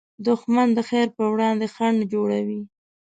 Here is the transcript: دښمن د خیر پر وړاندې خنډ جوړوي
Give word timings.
دښمن 0.27 0.67
د 0.73 0.79
خیر 0.89 1.07
پر 1.15 1.25
وړاندې 1.33 1.67
خنډ 1.75 1.99
جوړوي 2.13 2.61